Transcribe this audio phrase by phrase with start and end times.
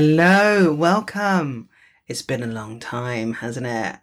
[0.00, 1.68] Hello, welcome.
[2.06, 3.96] It's been a long time, hasn't it?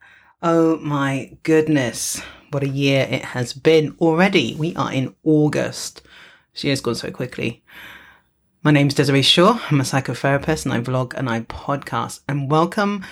[0.43, 2.19] Oh my goodness,
[2.51, 4.55] what a year it has been already.
[4.55, 6.01] We are in August.
[6.51, 7.63] She has gone so quickly.
[8.61, 9.57] My name's Desiree Shaw.
[9.71, 12.19] I'm a psychotherapist and I vlog and I podcast.
[12.27, 13.05] And welcome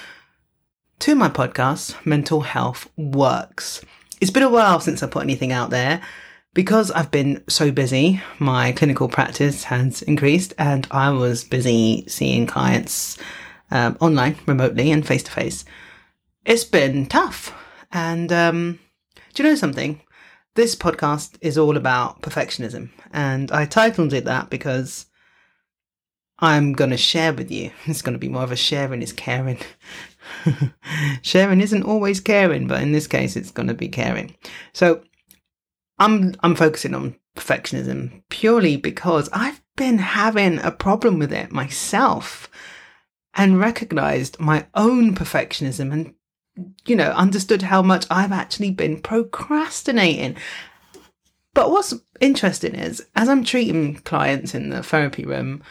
[0.99, 3.79] to my podcast, Mental Health Works.
[4.19, 6.01] It's been a while since I put anything out there
[6.53, 12.45] because I've been so busy, my clinical practice has increased and I was busy seeing
[12.45, 13.17] clients
[13.71, 15.65] um, online, remotely, and face to face.
[16.45, 17.53] It's been tough.
[17.91, 18.79] And um,
[19.33, 20.01] do you know something?
[20.55, 22.89] This podcast is all about perfectionism.
[23.11, 25.07] And I titled it that because
[26.37, 27.71] I'm going to share with you.
[27.85, 29.59] It's going to be more of a sharing is caring.
[31.23, 34.35] sharing isn't always caring, but in this case, it's going to be caring.
[34.73, 35.01] So
[36.03, 42.49] I'm I'm focusing on perfectionism purely because I've been having a problem with it myself
[43.35, 46.13] and recognized my own perfectionism and
[46.85, 50.35] you know understood how much I've actually been procrastinating.
[51.53, 55.63] But what's interesting is as I'm treating clients in the therapy room,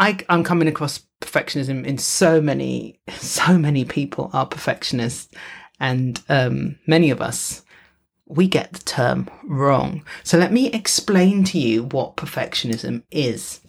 [0.00, 5.34] I, I'm coming across perfectionism in so many, so many people are perfectionists,
[5.78, 7.62] and um, many of us
[8.28, 10.04] we get the term wrong.
[10.22, 13.60] So let me explain to you what perfectionism is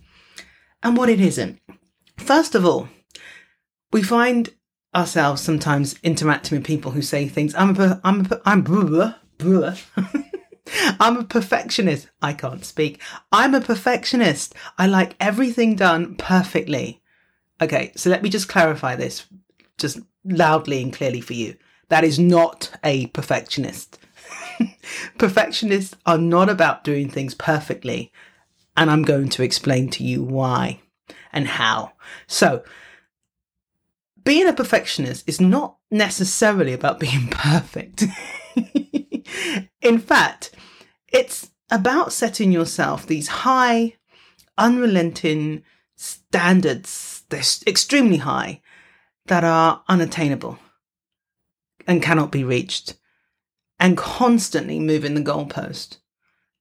[0.83, 1.59] and what it isn't.
[2.17, 2.89] First of all,
[3.91, 4.49] we find
[4.93, 7.55] ourselves sometimes interacting with people who say things.
[7.55, 9.75] I'm a, I'm I'm blah, blah.
[10.99, 12.09] I'm a perfectionist.
[12.21, 13.01] I can't speak.
[13.31, 14.53] I'm a perfectionist.
[14.77, 17.01] I like everything done perfectly.
[17.61, 19.25] Okay, so let me just clarify this
[19.77, 21.55] just loudly and clearly for you.
[21.87, 23.97] That is not a perfectionist.
[25.17, 28.11] Perfectionists are not about doing things perfectly.
[28.75, 30.81] And I'm going to explain to you why
[31.33, 31.93] and how.
[32.27, 32.63] So,
[34.23, 38.05] being a perfectionist is not necessarily about being perfect.
[39.81, 40.51] In fact,
[41.11, 43.95] it's about setting yourself these high,
[44.57, 45.63] unrelenting
[45.95, 48.61] standards, they're extremely high,
[49.25, 50.57] that are unattainable
[51.87, 52.98] and cannot be reached
[53.79, 55.97] and constantly moving the goalpost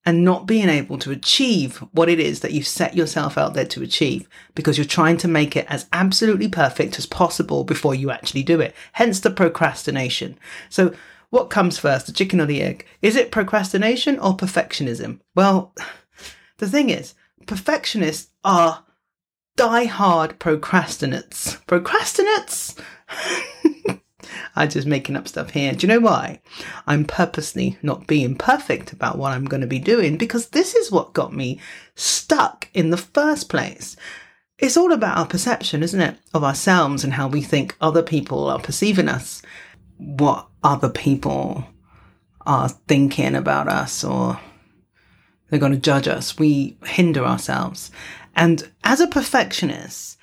[0.09, 3.67] and not being able to achieve what it is that you've set yourself out there
[3.67, 8.11] to achieve because you're trying to make it as absolutely perfect as possible before you
[8.11, 8.75] actually do it.
[8.93, 10.39] Hence the procrastination.
[10.71, 10.95] So,
[11.31, 12.87] what comes first, the chicken or the egg?
[13.03, 15.21] Is it procrastination or perfectionism?
[15.34, 15.75] Well,
[16.57, 17.15] the thing is,
[17.47, 18.84] perfectionists are
[19.57, 21.62] die-hard procrastinates.
[21.67, 22.78] Procrastinates?
[24.59, 25.73] I'm just making up stuff here.
[25.73, 26.41] Do you know why?
[26.87, 30.91] I'm purposely not being perfect about what I'm going to be doing because this is
[30.91, 31.61] what got me
[31.95, 33.97] stuck in the first place.
[34.59, 36.17] It's all about our perception, isn't it?
[36.35, 39.43] Of ourselves and how we think other people are perceiving us,
[39.97, 41.65] what other people
[42.45, 44.41] are thinking about us or
[45.49, 46.37] they're going to judge us.
[46.37, 47.93] We hinder ourselves.
[48.35, 50.18] And as a perfectionist,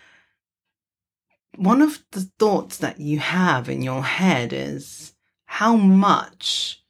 [1.57, 5.13] one of the thoughts that you have in your head is
[5.45, 6.83] how much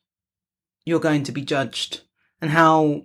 [0.86, 2.02] you're going to be judged
[2.42, 3.04] and how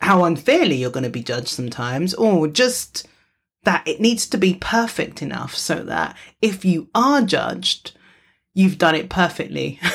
[0.00, 3.06] how unfairly you're going to be judged sometimes or just
[3.62, 7.92] that it needs to be perfect enough so that if you are judged
[8.52, 9.80] you've done it perfectly.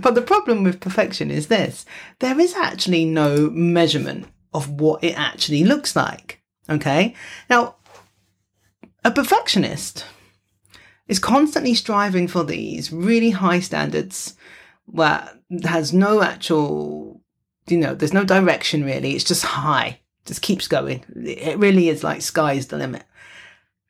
[0.00, 1.84] But the problem with perfection is this
[2.20, 7.14] there is actually no measurement of what it actually looks like okay?
[7.48, 7.76] Now
[9.06, 10.04] a perfectionist
[11.06, 14.34] is constantly striving for these really high standards
[14.86, 15.30] where
[15.62, 17.20] has no actual,
[17.68, 19.12] you know, there's no direction really.
[19.12, 21.04] It's just high, just keeps going.
[21.14, 23.04] It really is like sky's the limit.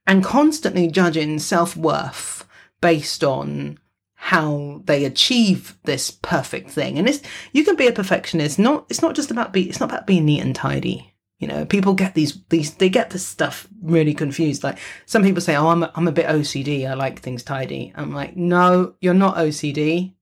[0.07, 2.47] And constantly judging self worth
[2.83, 3.79] based on
[4.17, 6.99] how they achieve this perfect thing.
[6.99, 7.23] And it's,
[7.53, 8.59] you can be a perfectionist.
[8.59, 11.15] Not, it's not just about be, it's not about being neat and tidy.
[11.39, 14.65] You know, people get these these they get this stuff really confused.
[14.65, 16.89] Like some people say, "Oh, I'm a, I'm a bit OCD.
[16.89, 20.15] I like things tidy." I'm like, "No, you're not OCD.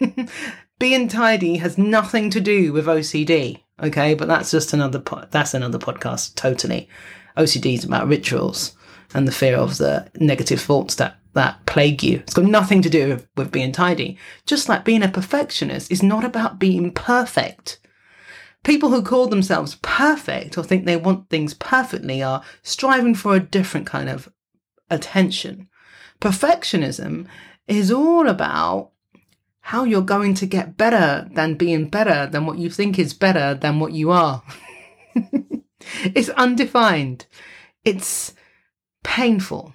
[0.78, 5.54] Being tidy has nothing to do with OCD." Okay, but that's just another po- that's
[5.54, 6.34] another podcast.
[6.34, 6.88] Totally,
[7.36, 8.76] OCD is about rituals
[9.14, 12.18] and the fear of the negative thoughts that that plague you.
[12.18, 14.18] It's got nothing to do with, with being tidy.
[14.46, 17.78] Just like being a perfectionist is not about being perfect.
[18.66, 23.40] People who call themselves perfect or think they want things perfectly are striving for a
[23.40, 24.28] different kind of
[24.90, 25.68] attention.
[26.20, 27.28] Perfectionism
[27.68, 28.90] is all about
[29.60, 33.54] how you're going to get better than being better than what you think is better
[33.54, 34.42] than what you are.
[36.02, 37.26] it's undefined.
[37.84, 38.34] it's
[39.04, 39.74] painful.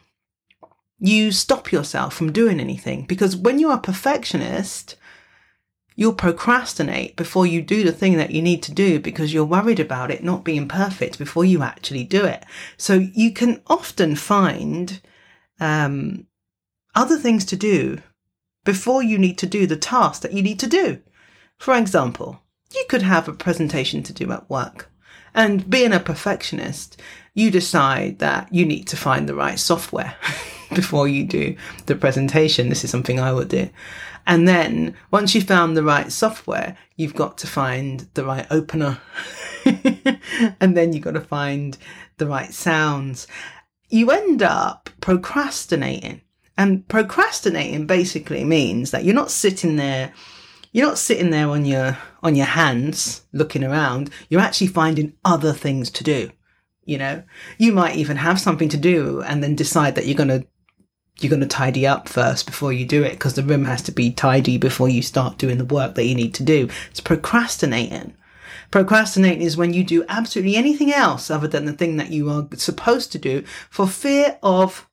[0.99, 4.97] You stop yourself from doing anything because when you are perfectionist,
[5.95, 9.79] you'll procrastinate before you do the thing that you need to do because you're worried
[9.79, 12.45] about it not being perfect before you actually do it.
[12.77, 15.01] So you can often find
[15.59, 16.27] um,
[16.95, 17.99] other things to do
[18.63, 21.01] before you need to do the task that you need to do.
[21.57, 22.41] For example,
[22.73, 24.89] you could have a presentation to do at work.
[25.33, 27.01] And being a perfectionist,
[27.33, 30.15] you decide that you need to find the right software
[30.75, 31.55] before you do
[31.85, 32.69] the presentation.
[32.69, 33.69] This is something I would do.
[34.31, 38.97] And then once you've found the right software, you've got to find the right opener.
[39.65, 41.77] and then you've got to find
[42.15, 43.27] the right sounds.
[43.89, 46.21] You end up procrastinating.
[46.57, 50.13] And procrastinating basically means that you're not sitting there
[50.71, 54.09] you're not sitting there on your on your hands looking around.
[54.29, 56.31] You're actually finding other things to do.
[56.85, 57.23] You know,
[57.57, 60.47] you might even have something to do and then decide that you're going to
[61.23, 63.91] you're going to tidy up first before you do it because the room has to
[63.91, 66.69] be tidy before you start doing the work that you need to do.
[66.89, 68.15] It's procrastinating.
[68.71, 72.47] Procrastinating is when you do absolutely anything else other than the thing that you are
[72.55, 74.89] supposed to do for fear of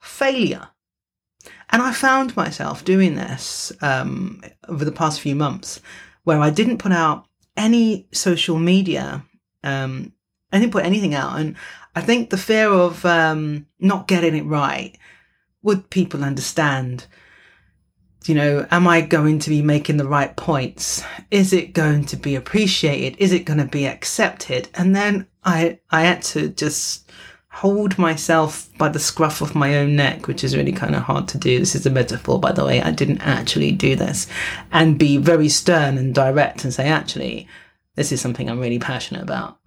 [0.00, 0.68] failure.
[1.70, 5.80] And I found myself doing this um, over the past few months
[6.24, 9.24] where I didn't put out any social media.
[9.62, 10.12] Um,
[10.52, 11.38] I didn't put anything out.
[11.38, 11.56] And
[11.94, 14.96] I think the fear of um, not getting it right
[15.62, 17.06] would people understand?
[18.24, 21.02] You know, am I going to be making the right points?
[21.30, 23.18] Is it going to be appreciated?
[23.18, 24.68] Is it going to be accepted?
[24.74, 27.10] And then I, I had to just
[27.50, 31.26] hold myself by the scruff of my own neck, which is really kind of hard
[31.28, 31.58] to do.
[31.58, 32.80] This is a metaphor, by the way.
[32.82, 34.26] I didn't actually do this
[34.70, 37.48] and be very stern and direct and say, actually,
[37.94, 39.58] this is something I'm really passionate about.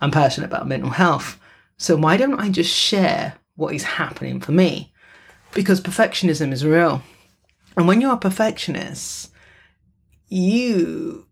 [0.00, 1.40] I'm passionate about mental health.
[1.76, 4.89] So why don't I just share what is happening for me?
[5.52, 7.02] Because perfectionism is real.
[7.76, 9.30] And when you're a perfectionist,
[10.28, 11.26] you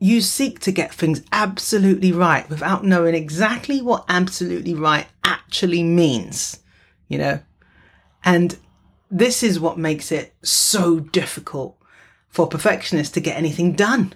[0.00, 6.60] you seek to get things absolutely right without knowing exactly what absolutely right actually means,
[7.08, 7.40] you know?
[8.24, 8.56] And
[9.10, 11.76] this is what makes it so difficult
[12.28, 14.14] for perfectionists to get anything done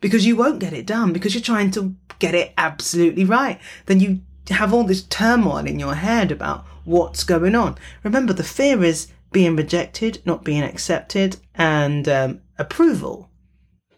[0.00, 3.58] because you won't get it done because you're trying to get it absolutely right.
[3.86, 4.20] Then you
[4.50, 7.78] have all this turmoil in your head about what's going on.
[8.02, 13.30] Remember, the fear is being rejected, not being accepted, and um, approval.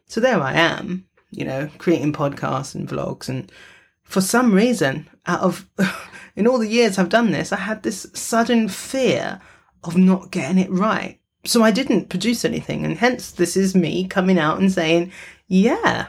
[0.07, 3.29] So there I am, you know, creating podcasts and vlogs.
[3.29, 3.51] And
[4.05, 5.69] for some reason, out of,
[6.37, 9.41] in all the years I've done this, I had this sudden fear
[9.85, 11.19] of not getting it right.
[11.45, 12.85] So I didn't produce anything.
[12.85, 15.11] And hence, this is me coming out and saying,
[15.49, 16.09] yeah,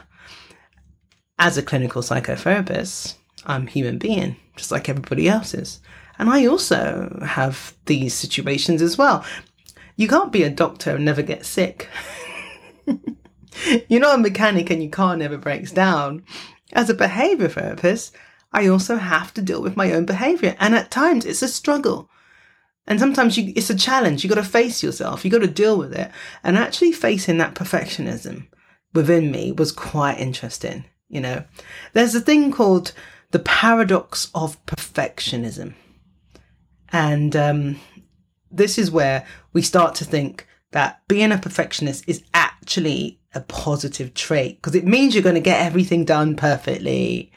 [1.38, 5.80] as a clinical psychotherapist, I'm a human being, just like everybody else is.
[6.18, 9.24] And I also have these situations as well.
[9.96, 11.88] You can't be a doctor and never get sick.
[13.88, 16.24] You're not a mechanic and your car never breaks down.
[16.72, 18.16] As a behavior therapist,
[18.52, 20.56] I also have to deal with my own behavior.
[20.58, 22.10] And at times it's a struggle.
[22.86, 24.22] And sometimes you, it's a challenge.
[24.22, 25.24] You got to face yourself.
[25.24, 26.10] You got to deal with it.
[26.42, 28.48] And actually facing that perfectionism
[28.92, 30.84] within me was quite interesting.
[31.08, 31.44] You know,
[31.92, 32.92] there's a thing called
[33.30, 35.74] the paradox of perfectionism.
[36.92, 37.80] And um,
[38.50, 44.14] this is where we start to think that being a perfectionist is actually a positive
[44.14, 47.32] trait because it means you're going to get everything done perfectly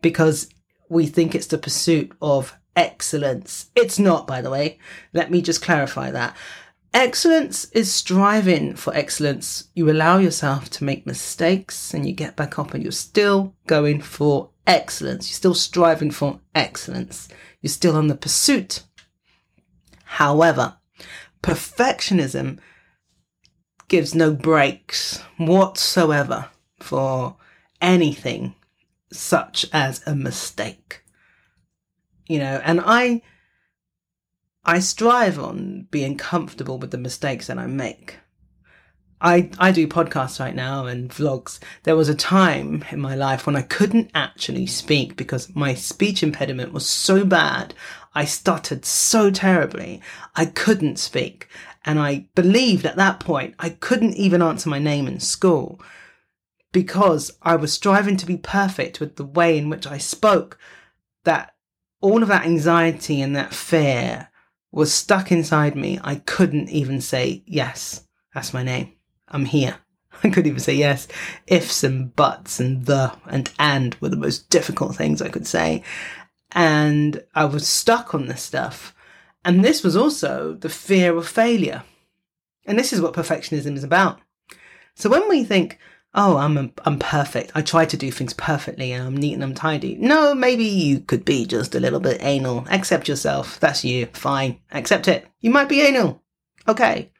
[0.00, 0.48] because
[0.88, 3.70] we think it's the pursuit of excellence.
[3.74, 4.78] It's not, by the way.
[5.12, 6.36] Let me just clarify that.
[6.94, 9.68] Excellence is striving for excellence.
[9.74, 14.02] You allow yourself to make mistakes and you get back up and you're still going
[14.02, 15.30] for excellence.
[15.30, 17.28] You're still striving for excellence.
[17.62, 18.82] You're still on the pursuit
[20.16, 20.76] However,
[21.42, 22.58] perfectionism
[23.88, 27.36] gives no breaks whatsoever for
[27.80, 28.54] anything
[29.10, 31.02] such as a mistake.
[32.28, 33.22] You know, and I
[34.64, 38.18] I strive on being comfortable with the mistakes that I make.
[39.22, 41.60] I, I do podcasts right now and vlogs.
[41.84, 46.24] There was a time in my life when I couldn't actually speak because my speech
[46.24, 47.72] impediment was so bad.
[48.14, 50.00] I stuttered so terribly.
[50.34, 51.48] I couldn't speak.
[51.84, 55.80] And I believed at that point I couldn't even answer my name in school
[56.72, 60.58] because I was striving to be perfect with the way in which I spoke
[61.24, 61.54] that
[62.00, 64.28] all of that anxiety and that fear
[64.70, 66.00] was stuck inside me.
[66.02, 68.94] I couldn't even say, yes, that's my name.
[69.28, 69.76] I'm here.
[70.24, 71.08] I couldn't even say yes.
[71.46, 75.82] Ifs and buts and the and and were the most difficult things I could say.
[76.54, 78.94] And I was stuck on this stuff.
[79.44, 81.82] And this was also the fear of failure.
[82.64, 84.20] And this is what perfectionism is about.
[84.94, 85.78] So when we think,
[86.14, 87.52] oh, I'm I'm perfect.
[87.54, 89.96] I try to do things perfectly and I'm neat and I'm tidy.
[89.96, 92.66] No, maybe you could be just a little bit anal.
[92.70, 93.58] Accept yourself.
[93.58, 94.06] That's you.
[94.06, 94.60] Fine.
[94.70, 95.26] Accept it.
[95.40, 96.22] You might be anal.
[96.68, 97.10] Okay.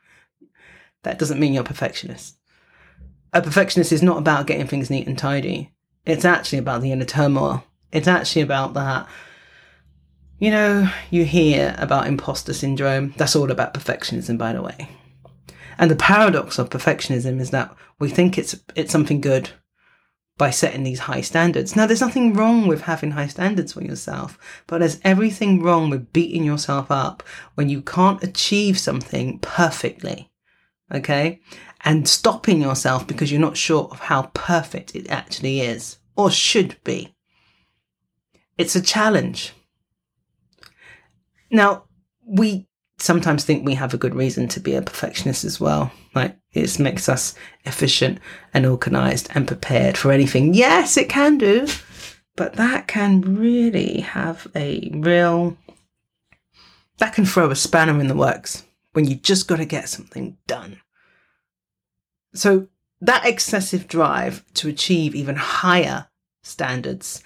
[1.02, 2.38] That doesn't mean you're a perfectionist.
[3.32, 5.72] A perfectionist is not about getting things neat and tidy.
[6.04, 7.64] It's actually about the inner turmoil.
[7.92, 9.06] It's actually about that.
[10.38, 13.14] You know, you hear about imposter syndrome.
[13.16, 14.88] That's all about perfectionism, by the way.
[15.78, 19.50] And the paradox of perfectionism is that we think it's it's something good
[20.38, 21.76] by setting these high standards.
[21.76, 26.12] Now, there's nothing wrong with having high standards for yourself, but there's everything wrong with
[26.12, 27.22] beating yourself up
[27.54, 30.30] when you can't achieve something perfectly.
[30.92, 31.40] Okay?
[31.84, 36.76] And stopping yourself because you're not sure of how perfect it actually is or should
[36.82, 37.14] be.
[38.58, 39.52] It's a challenge.
[41.50, 41.84] Now,
[42.26, 42.66] we
[42.98, 45.92] sometimes think we have a good reason to be a perfectionist as well.
[46.14, 48.18] Like it makes us efficient
[48.54, 50.54] and organized and prepared for anything.
[50.54, 51.66] Yes, it can do,
[52.36, 55.56] but that can really have a real
[56.98, 60.36] that can throw a spanner in the works when you just got to get something
[60.46, 60.80] done.
[62.34, 62.68] So
[63.00, 66.06] that excessive drive to achieve even higher
[66.42, 67.22] standards,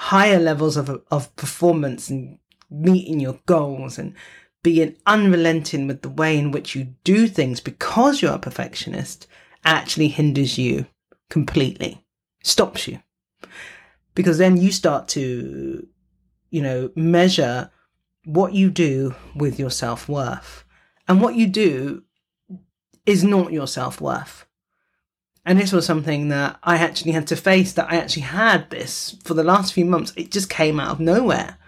[0.00, 2.38] higher levels of of performance and
[2.70, 4.14] meeting your goals and
[4.62, 9.26] being unrelenting with the way in which you do things because you're a perfectionist
[9.64, 10.86] actually hinders you
[11.28, 12.02] completely,
[12.42, 13.00] stops you.
[14.14, 15.86] Because then you start to,
[16.50, 17.70] you know, measure
[18.24, 20.64] what you do with your self worth.
[21.08, 22.04] And what you do
[23.04, 24.46] is not your self worth.
[25.50, 29.16] And this was something that I actually had to face that I actually had this
[29.24, 30.12] for the last few months.
[30.14, 31.58] It just came out of nowhere.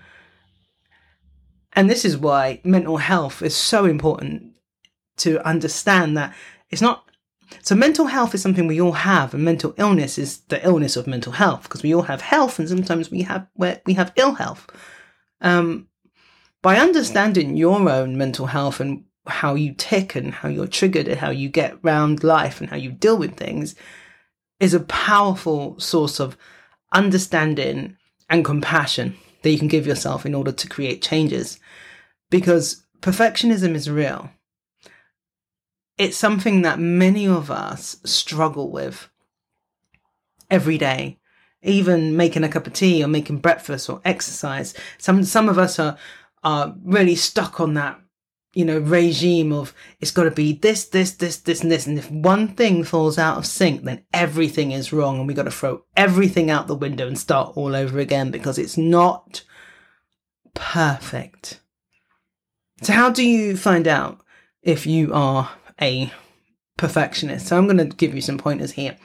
[1.73, 4.53] And this is why mental health is so important
[5.17, 6.33] to understand that
[6.71, 7.11] it's not.
[7.63, 11.09] So, mental health is something we all have, and mental illness is the illness of
[11.09, 14.35] mental health because we all have health, and sometimes we have where we have ill
[14.35, 14.65] health.
[15.41, 15.89] Um,
[16.63, 21.19] by understanding your own mental health and how you tick and how you're triggered and
[21.19, 23.75] how you get around life and how you deal with things
[24.59, 26.37] is a powerful source of
[26.93, 27.97] understanding
[28.29, 31.59] and compassion that you can give yourself in order to create changes.
[32.31, 34.31] Because perfectionism is real.
[35.99, 39.09] It's something that many of us struggle with
[40.51, 41.19] every day.
[41.63, 44.75] Even making a cup of tea or making breakfast or exercise.
[44.99, 45.97] Some some of us are
[46.43, 48.01] are really stuck on that
[48.55, 51.87] you know, regime of it's got to be this, this, this, this, and this.
[51.87, 55.19] And if one thing falls out of sync, then everything is wrong.
[55.19, 58.59] And we got to throw everything out the window and start all over again because
[58.59, 59.43] it's not
[60.55, 61.61] perfect.
[62.83, 64.21] So, how do you find out
[64.63, 66.13] if you are a
[66.77, 67.47] perfectionist?
[67.47, 68.99] So, I'm going to give you some pointers here.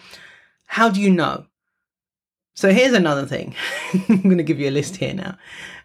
[0.65, 1.45] How do you know?
[2.53, 3.55] So, here's another thing.
[4.09, 5.37] I'm going to give you a list here now.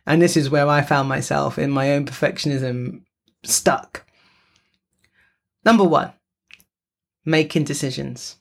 [0.05, 3.03] And this is where I found myself in my own perfectionism
[3.45, 4.05] stuck.
[5.65, 6.13] Number one,
[7.25, 8.37] making decisions.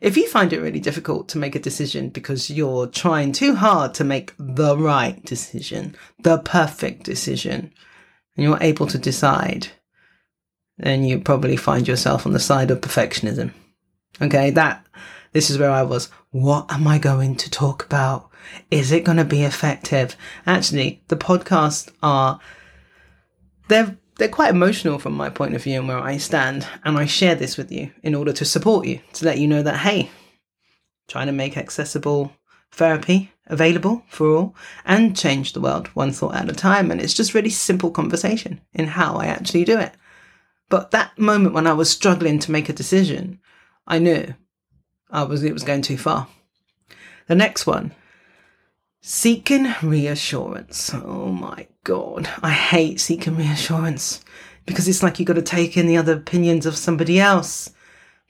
[0.00, 3.94] If you find it really difficult to make a decision because you're trying too hard
[3.94, 7.72] to make the right decision, the perfect decision,
[8.36, 9.68] and you're able to decide,
[10.76, 13.52] then you probably find yourself on the side of perfectionism.
[14.20, 14.86] Okay, that
[15.32, 16.10] this is where I was.
[16.30, 18.30] What am I going to talk about?
[18.70, 20.16] Is it going to be effective?
[20.46, 22.38] Actually, the podcasts are
[23.68, 26.66] they're they're quite emotional from my point of view and where I stand.
[26.84, 29.62] And I share this with you in order to support you, to let you know
[29.62, 30.10] that, hey,
[31.08, 32.32] trying to make accessible
[32.72, 34.54] therapy available for all
[34.84, 36.90] and change the world one thought at a time.
[36.90, 39.92] And it's just really simple conversation in how I actually do it.
[40.68, 43.38] But that moment when I was struggling to make a decision,
[43.86, 44.34] I knew
[45.10, 46.26] I was, it was going too far.
[47.28, 47.92] The next one
[49.08, 50.92] Seeking reassurance.
[50.92, 52.28] Oh my god.
[52.42, 54.20] I hate seeking reassurance
[54.66, 57.70] because it's like you've got to take in the other opinions of somebody else.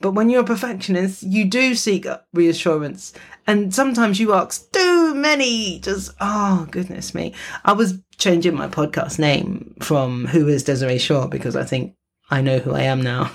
[0.02, 3.14] But when you're a perfectionist, you do seek reassurance.
[3.46, 5.78] And sometimes you ask too many.
[5.78, 7.32] Just, oh, goodness me.
[7.64, 11.94] I was changing my podcast name from Who is Desiree Shaw because I think
[12.30, 13.30] I know who I am now.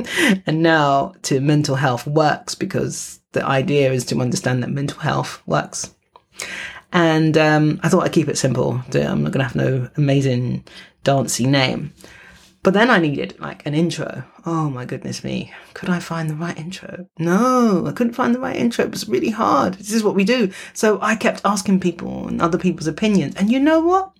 [0.46, 5.42] and now to Mental Health Works because the idea is to understand that mental health
[5.46, 5.92] works.
[6.96, 8.80] And um, I thought I'd keep it simple.
[8.94, 10.64] I'm not going to have no amazing
[11.04, 11.92] dancey name.
[12.62, 14.24] But then I needed like an intro.
[14.46, 15.52] Oh my goodness me.
[15.74, 17.06] Could I find the right intro?
[17.18, 18.86] No, I couldn't find the right intro.
[18.86, 19.74] It was really hard.
[19.74, 20.50] This is what we do.
[20.72, 23.34] So I kept asking people and other people's opinions.
[23.36, 24.12] And you know what?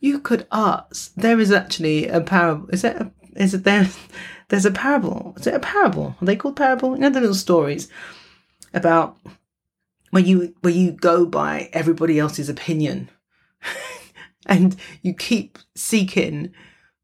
[0.00, 1.12] You could ask.
[1.14, 2.70] There is actually a parable.
[2.70, 2.96] Is it?
[2.96, 3.86] A, is it there?
[4.48, 5.34] There's a parable.
[5.36, 6.16] Is it a parable?
[6.22, 6.94] Are they called parable?
[6.94, 7.90] You know the little stories
[8.72, 9.18] about
[10.10, 13.10] where you where you go by everybody else's opinion,
[14.46, 16.52] and you keep seeking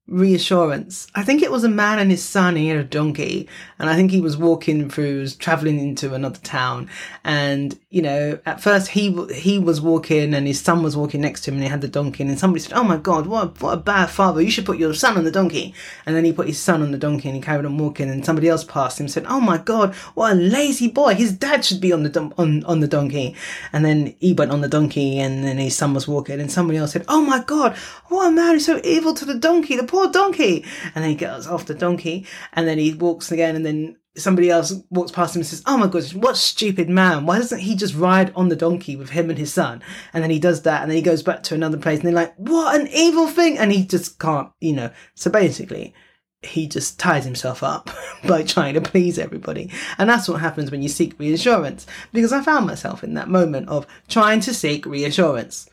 [0.06, 1.06] reassurance.
[1.14, 2.56] I think it was a man and his son.
[2.56, 6.38] He had a donkey, and I think he was walking through, was traveling into another
[6.40, 6.90] town.
[7.25, 11.42] And you know, at first he he was walking, and his son was walking next
[11.42, 12.23] to him, and he had the donkey.
[12.23, 14.42] And somebody said, "Oh my God, what a, what a bad father!
[14.42, 16.92] You should put your son on the donkey." And then he put his son on
[16.92, 18.11] the donkey, and he carried on walking.
[18.11, 21.14] And somebody else passed him, and said, "Oh my God, what a lazy boy!
[21.14, 23.34] His dad should be on the on on the donkey."
[23.73, 26.78] And then he went on the donkey, and then his son was walking, and somebody
[26.78, 27.75] else said, "Oh my God,
[28.08, 28.54] what a man!
[28.54, 29.76] He's so evil to the donkey.
[29.76, 30.64] The poor donkey.
[30.94, 34.50] And then he gets off the donkey and then he walks again and then somebody
[34.50, 37.26] else walks past him and says, Oh my goodness, what stupid man.
[37.26, 39.82] Why doesn't he just ride on the donkey with him and his son?
[40.12, 42.14] And then he does that and then he goes back to another place and they're
[42.14, 43.56] like, What an evil thing.
[43.56, 44.90] And he just can't, you know.
[45.14, 45.94] So basically,
[46.42, 47.90] he just ties himself up
[48.28, 49.70] by trying to please everybody.
[49.98, 51.86] And that's what happens when you seek reassurance.
[52.12, 55.69] Because I found myself in that moment of trying to seek reassurance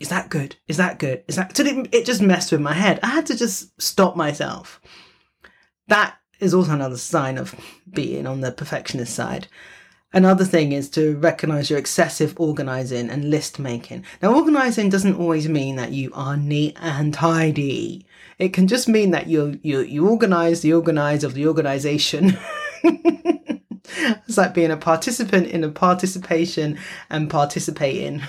[0.00, 0.56] is that good?
[0.68, 1.24] Is that good?
[1.28, 1.56] Is that?
[1.56, 3.00] So it, it just messed with my head.
[3.02, 4.80] I had to just stop myself.
[5.88, 7.54] That is also another sign of
[7.90, 9.48] being on the perfectionist side.
[10.12, 14.04] Another thing is to recognize your excessive organizing and list making.
[14.22, 18.06] Now, organizing doesn't always mean that you are neat and tidy.
[18.38, 22.38] It can just mean that you you you organize the organize of the organization.
[22.84, 26.78] it's like being a participant in a participation
[27.10, 28.22] and participating.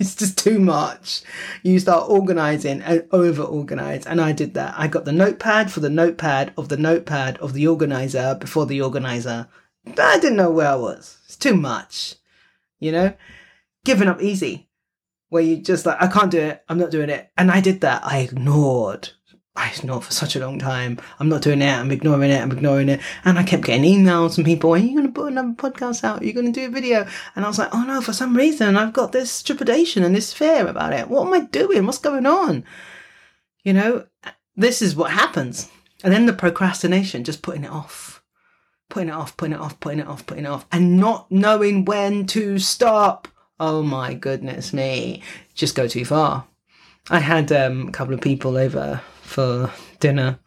[0.00, 1.20] It's just too much.
[1.62, 4.06] You start organizing and over organize.
[4.06, 4.74] And I did that.
[4.76, 8.80] I got the notepad for the notepad of the notepad of the organizer before the
[8.80, 9.46] organizer.
[9.86, 11.18] I didn't know where I was.
[11.26, 12.14] It's too much.
[12.78, 13.14] You know?
[13.84, 14.70] Giving up easy.
[15.28, 16.64] Where you just like, I can't do it.
[16.68, 17.30] I'm not doing it.
[17.36, 18.02] And I did that.
[18.04, 19.10] I ignored
[19.60, 20.98] I ignored for such a long time.
[21.18, 21.70] I'm not doing it.
[21.70, 22.40] I'm ignoring it.
[22.40, 23.00] I'm ignoring it.
[23.26, 24.72] And I kept getting emails from people.
[24.72, 26.22] Are you going to put another podcast out?
[26.22, 27.06] Are you going to do a video?
[27.36, 30.32] And I was like, oh no, for some reason I've got this trepidation and this
[30.32, 31.08] fear about it.
[31.08, 31.84] What am I doing?
[31.84, 32.64] What's going on?
[33.62, 34.06] You know,
[34.56, 35.70] this is what happens.
[36.02, 38.22] And then the procrastination, just putting it off,
[38.88, 41.84] putting it off, putting it off, putting it off, putting it off, and not knowing
[41.84, 43.28] when to stop.
[43.60, 45.22] Oh my goodness me.
[45.52, 46.46] Just go too far.
[47.10, 50.38] I had um, a couple of people over for dinner.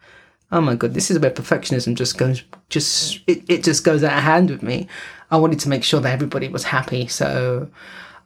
[0.52, 4.18] Oh my god, this is where perfectionism just goes, just it, it just goes out
[4.18, 4.88] of hand with me.
[5.30, 7.68] I wanted to make sure that everybody was happy, so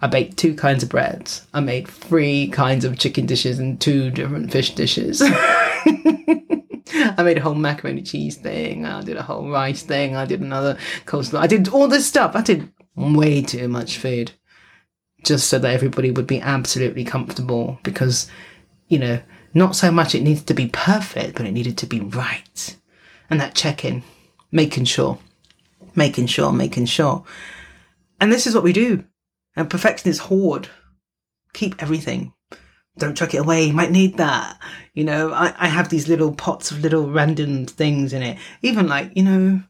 [0.02, 1.46] I baked two kinds of breads.
[1.54, 5.22] I made three kinds of chicken dishes and two different fish dishes.
[5.24, 8.84] I made a whole macaroni cheese thing.
[8.84, 10.16] I did a whole rice thing.
[10.16, 11.38] I did another coleslaw.
[11.38, 12.34] I did all this stuff.
[12.34, 14.32] I did way too much food
[15.24, 18.28] just so that everybody would be absolutely comfortable because,
[18.88, 19.20] you know,
[19.54, 22.76] not so much it needed to be perfect, but it needed to be right.
[23.30, 24.02] And that check in,
[24.50, 25.18] making sure,
[25.94, 27.24] making sure, making sure.
[28.20, 29.04] And this is what we do.
[29.56, 30.68] And perfectionists hoard,
[31.52, 32.32] keep everything.
[32.98, 33.64] Don't chuck it away.
[33.64, 34.58] You might need that.
[34.92, 38.38] You know, I, I have these little pots of little random things in it.
[38.62, 39.62] Even like, you know,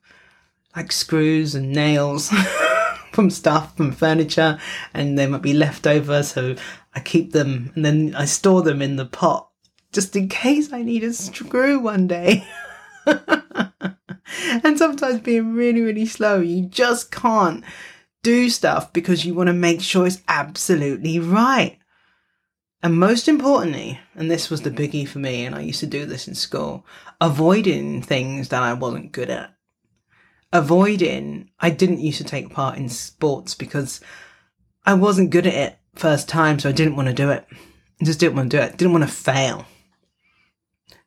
[0.74, 2.30] like screws and nails
[3.12, 4.58] from stuff, from furniture,
[4.94, 6.22] and they might be left over.
[6.22, 6.56] So
[6.94, 9.47] I keep them and then I store them in the pot
[9.92, 12.46] just in case I need a screw one day.
[13.06, 17.64] and sometimes being really, really slow, you just can't
[18.22, 21.78] do stuff because you want to make sure it's absolutely right.
[22.82, 26.06] And most importantly, and this was the biggie for me, and I used to do
[26.06, 26.86] this in school,
[27.20, 29.52] avoiding things that I wasn't good at.
[30.52, 34.00] Avoiding, I didn't used to take part in sports because
[34.86, 37.46] I wasn't good at it first time, so I didn't want to do it.
[38.00, 38.76] I just didn't want to do it.
[38.76, 39.66] Didn't want to fail.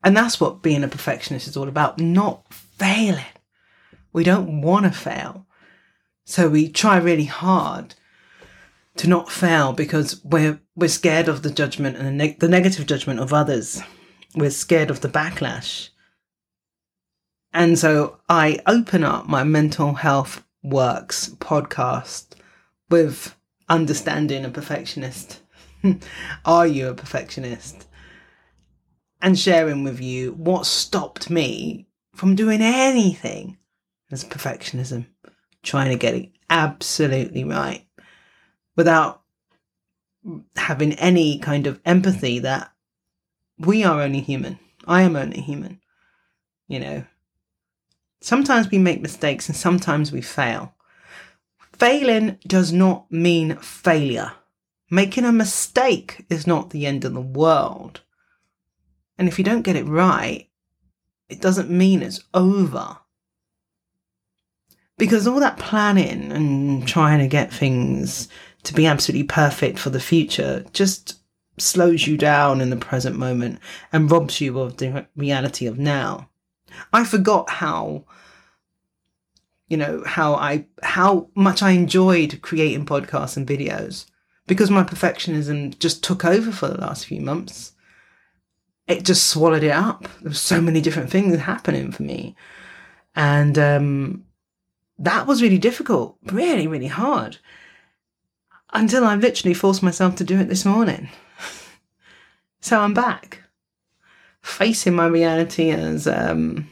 [0.03, 3.23] And that's what being a perfectionist is all about not failing.
[4.13, 5.45] We don't want to fail.
[6.25, 7.95] So we try really hard
[8.97, 12.85] to not fail because we're, we're scared of the judgment and the, neg- the negative
[12.85, 13.81] judgment of others.
[14.35, 15.89] We're scared of the backlash.
[17.53, 22.27] And so I open up my mental health works podcast
[22.89, 23.35] with
[23.67, 25.41] understanding a perfectionist.
[26.45, 27.87] Are you a perfectionist?
[29.21, 33.57] And sharing with you what stopped me from doing anything
[34.11, 35.05] as perfectionism,
[35.63, 37.85] trying to get it absolutely right
[38.75, 39.21] without
[40.55, 42.71] having any kind of empathy that
[43.57, 44.59] we are only human.
[44.85, 45.79] I am only human.
[46.67, 47.03] You know,
[48.21, 50.73] sometimes we make mistakes and sometimes we fail.
[51.73, 54.33] Failing does not mean failure.
[54.89, 58.01] Making a mistake is not the end of the world.
[59.21, 60.49] And if you don't get it right,
[61.29, 62.97] it doesn't mean it's over.
[64.97, 68.27] Because all that planning and trying to get things
[68.63, 71.19] to be absolutely perfect for the future just
[71.59, 73.59] slows you down in the present moment
[73.93, 76.27] and robs you of the reality of now.
[76.91, 78.05] I forgot how
[79.67, 84.07] you know how I how much I enjoyed creating podcasts and videos
[84.47, 87.73] because my perfectionism just took over for the last few months.
[88.91, 90.03] It just swallowed it up.
[90.21, 92.35] There were so many different things happening for me,
[93.15, 94.25] and um,
[94.99, 97.37] that was really difficult, really, really hard.
[98.73, 101.09] Until I literally forced myself to do it this morning.
[102.61, 103.41] so I'm back,
[104.41, 106.69] facing my reality as um,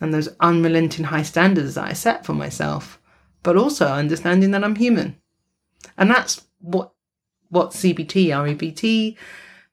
[0.00, 3.00] and those unrelenting high standards that I set for myself,
[3.42, 5.16] but also understanding that I'm human.
[5.96, 6.92] And that's what
[7.48, 9.16] what CBT, REBT,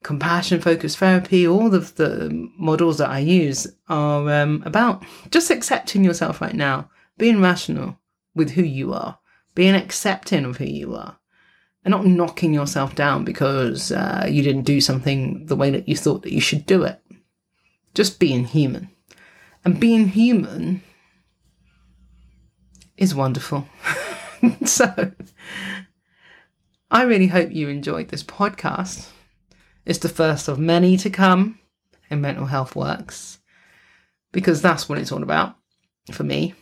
[0.04, 5.04] compassion focused therapy, all of the models that I use are um, about.
[5.32, 8.00] Just accepting yourself right now being rational
[8.34, 9.20] with who you are,
[9.54, 11.20] being accepting of who you are,
[11.84, 15.96] and not knocking yourself down because uh, you didn't do something the way that you
[15.96, 17.02] thought that you should do it.
[17.94, 18.90] Just being human.
[19.66, 20.82] And being human
[22.98, 23.68] is wonderful.
[24.66, 25.12] so,
[26.90, 29.10] I really hope you enjoyed this podcast.
[29.86, 31.60] It's the first of many to come
[32.10, 33.40] in Mental Health Works
[34.32, 35.56] because that's what it's all about
[36.12, 36.54] for me.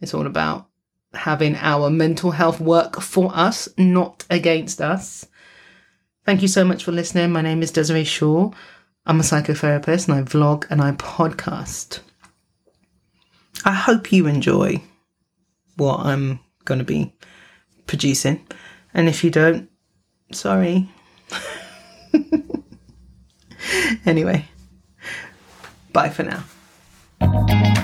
[0.00, 0.68] It's all about
[1.12, 5.26] having our mental health work for us, not against us.
[6.24, 7.32] Thank you so much for listening.
[7.32, 8.50] My name is Desiree Shaw.
[9.06, 12.00] I'm a psychotherapist and I vlog and I podcast.
[13.64, 14.82] I hope you enjoy
[15.76, 17.14] what I'm going to be
[17.86, 18.46] producing.
[18.94, 19.68] And if you don't,
[20.32, 20.88] sorry.
[24.06, 24.48] Anyway,
[25.92, 27.76] bye for now.